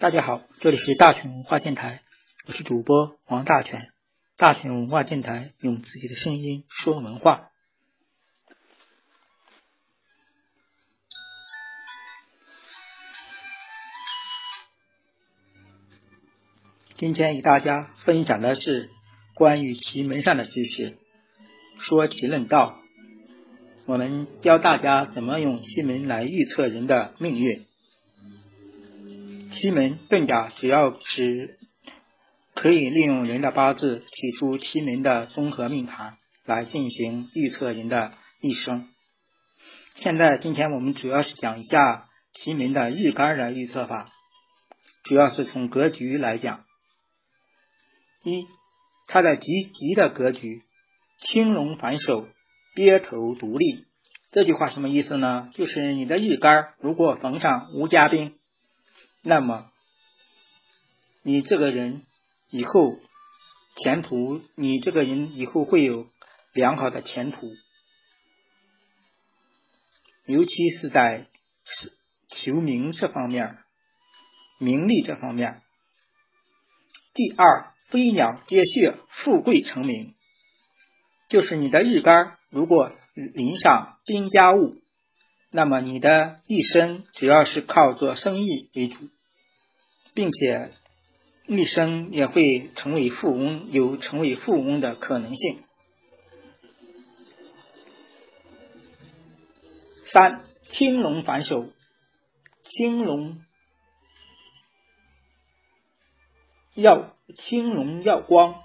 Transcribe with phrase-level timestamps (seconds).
[0.00, 2.02] 大家好，这里是大全文化电台，
[2.46, 3.90] 我是主播王大全。
[4.36, 7.50] 大全文化电台用自己的声音说文化。
[16.94, 18.90] 今天与大家分享的是
[19.34, 20.96] 关于奇门上的知识。
[21.80, 22.78] 说奇论道，
[23.84, 27.66] 我们教大家怎么用奇门来预测人的命运。
[29.50, 31.58] 奇门遁甲主要是
[32.54, 38.88] 可以利用人的八字，提出奇门的综合命盘来进行预测人的一生。
[39.94, 44.12] 现在，今天我们主要是讲一下奇门的日干的预测法，
[45.04, 46.64] 主要是从格局来讲。
[48.24, 48.46] 一，
[49.06, 50.62] 它的吉吉的格局，
[51.20, 52.28] 青龙反手，
[52.74, 53.86] 鳖头独立。
[54.30, 55.48] 这句话什么意思呢？
[55.54, 58.34] 就是你的日干如果逢上无家兵。
[59.22, 59.70] 那么，
[61.22, 62.06] 你这个人
[62.50, 62.98] 以后
[63.76, 66.08] 前途，你这个人以后会有
[66.52, 67.50] 良好的前途，
[70.24, 71.26] 尤其是在
[72.28, 73.58] 求名这方面，
[74.58, 75.62] 名利这方面。
[77.12, 80.14] 第二，飞鸟皆穴，富贵成名，
[81.28, 84.76] 就是你的日干如果临上丁家物。
[85.50, 89.08] 那么你的一生主要是靠做生意为主，
[90.12, 90.72] 并且
[91.46, 95.64] 一生也会成为富翁，有成为富翁的可能性。
[100.12, 101.70] 三青龙反手，
[102.64, 103.40] 青龙
[106.74, 108.62] 耀青龙耀光，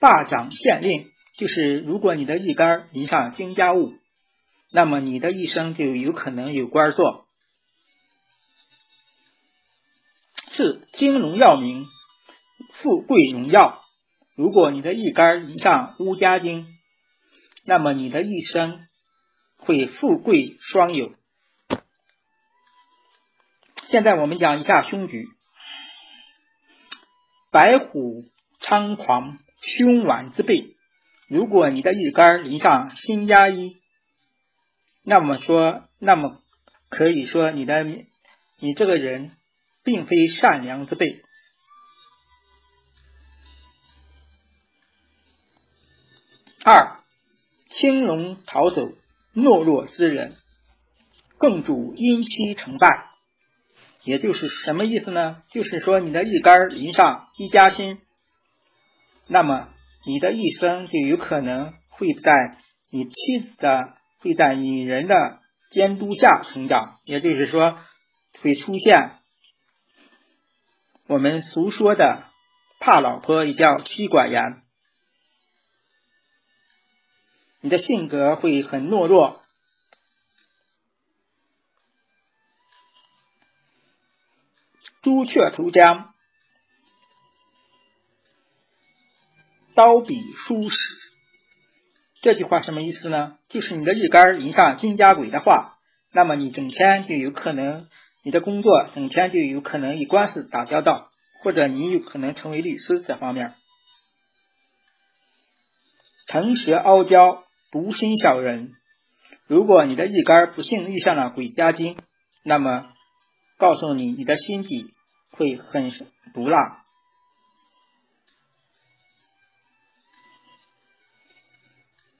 [0.00, 1.10] 霸掌县令。
[1.36, 3.92] 就是如果你的一杆临上金家物，
[4.72, 7.26] 那么你的一生就有可能有官做。
[10.50, 11.84] 四金龙耀明，
[12.74, 13.82] 富贵荣耀。
[14.34, 16.66] 如果你的一杆临上乌家金，
[17.64, 18.86] 那么你的一生
[19.58, 21.14] 会富贵双有。
[23.88, 25.28] 现在我们讲一下凶局：
[27.50, 28.24] 白虎
[28.60, 30.75] 猖狂，凶顽之辈。
[31.28, 33.80] 如果你的日干临上辛加一，
[35.02, 36.40] 那么说，那么
[36.88, 37.82] 可以说你的
[38.60, 39.32] 你这个人
[39.82, 41.24] 并非善良之辈。
[46.62, 47.00] 二
[47.66, 48.92] 青龙逃走，
[49.34, 50.36] 懦弱之人，
[51.38, 53.10] 更主阴期成败。
[54.04, 55.42] 也就是什么意思呢？
[55.50, 58.00] 就是说你的日干临上一加辛，
[59.26, 59.72] 那么。
[60.06, 62.58] 你的一生就有可能会在
[62.90, 65.40] 你妻子的、会在女人的
[65.72, 67.76] 监督下成长，也就是说，
[68.40, 69.18] 会出现
[71.08, 72.30] 我们俗说的
[72.78, 74.62] “怕老婆也叫妻管严”。
[77.60, 79.42] 你的性格会很懦弱，
[85.02, 86.14] 朱雀投江。
[89.76, 90.78] 刀笔书史，
[92.22, 93.36] 这句话什么意思呢？
[93.50, 95.76] 就是你的日干临上金家鬼的话，
[96.12, 97.86] 那么你整天就有可能，
[98.24, 101.10] 你的工作整天就有可能与官司打交道，
[101.42, 103.52] 或者你有可能成为律师这方面。
[106.26, 108.72] 腾蛇傲娇，独心小人。
[109.46, 111.98] 如果你的日干不幸遇上了鬼家金，
[112.42, 112.94] 那么
[113.58, 114.94] 告诉你，你的心底
[115.32, 115.92] 会很
[116.32, 116.85] 毒辣。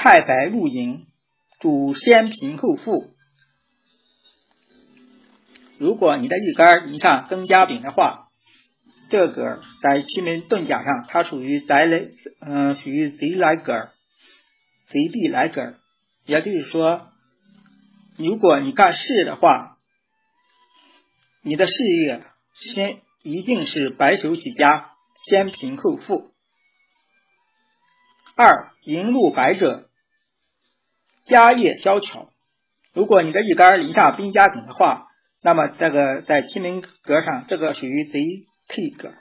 [0.00, 1.08] 太白露营，
[1.58, 3.16] 主先贫后富。
[5.76, 8.28] 如果你的日干临上庚家丙的话，
[9.10, 12.02] 这个在奇门遁甲上，它属于宅来，
[12.40, 13.90] 嗯，属于贼来格，
[14.86, 15.74] 贼地来格。
[16.26, 17.08] 也就是说，
[18.16, 19.78] 如果你干事业的话，
[21.42, 21.72] 你的事
[22.04, 22.24] 业
[22.54, 24.92] 先一定是白手起家，
[25.26, 26.30] 先贫后富。
[28.36, 29.86] 二迎路白者。
[31.28, 32.30] 家业萧条，
[32.92, 35.06] 如果你的一杆临上兵家顶的话，
[35.42, 38.18] 那么这个在七门格上，这个属于贼
[38.68, 39.14] K 格。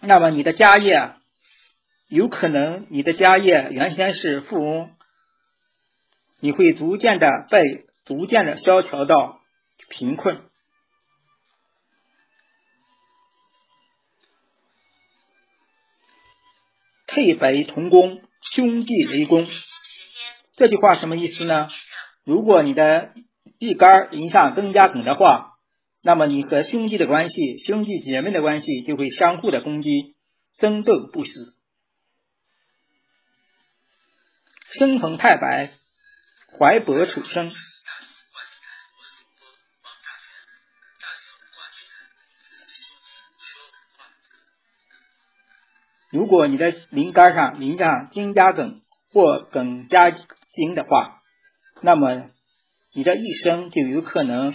[0.00, 1.14] 那么你的家业
[2.08, 4.90] 有可能，你的家业原先是富翁，
[6.40, 9.40] 你会逐渐的被逐渐的萧条到
[9.88, 10.42] 贫困。
[17.06, 18.20] 配白同工。
[18.52, 19.48] 兄弟雷公，
[20.56, 21.68] 这句话什么意思呢？
[22.24, 23.12] 如果你的
[23.58, 25.52] 地干临上庚家艮的话，
[26.02, 30.16] 那么你和兄弟的关系、兄弟姐妹的关系就会相互的攻击，
[30.58, 31.56] 争斗不死。
[34.70, 35.72] 生逢太白，
[36.58, 37.52] 怀伯楚生。
[46.16, 48.80] 如果你的灵杆上临上金加梗
[49.12, 51.20] 或梗加金的话，
[51.82, 52.30] 那么
[52.94, 54.54] 你的一生就有可能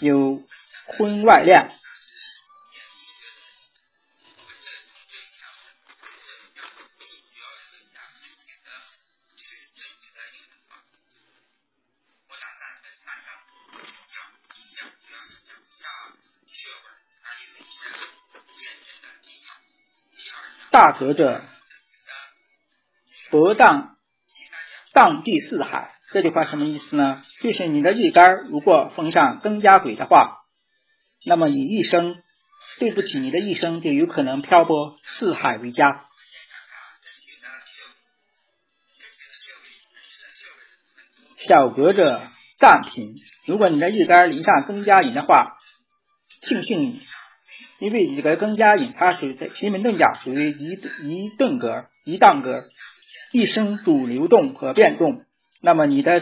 [0.00, 0.42] 有
[0.98, 1.70] 婚外恋。
[20.80, 21.42] 大格者，
[23.30, 23.98] 博荡
[24.94, 25.92] 荡地四海。
[26.10, 27.22] 这句话什么意思呢？
[27.42, 30.38] 就是你的日干如果逢上庚加癸的话，
[31.26, 32.22] 那么你一生
[32.78, 36.06] 对不起你的一生就有可能漂泊四海为家。
[41.46, 42.26] 小格者
[42.58, 45.58] 暂平，如果你的日干临上庚加寅的话，
[46.40, 47.06] 庆幸你。
[47.80, 50.78] 因为这个庚家寅，它是在奇门遁甲属于一
[51.08, 52.60] 一顿格、一档格，
[53.32, 55.24] 一生主流动和变动。
[55.62, 56.20] 那么你的，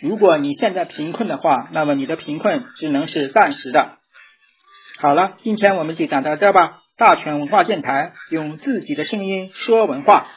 [0.00, 3.98] 如果你现在贫困的话，那么你的贫困只能是暂时的。
[4.98, 6.78] 好了，今天我们就讲到这吧。
[6.96, 10.30] 大全文化电台用自己的声音说文化。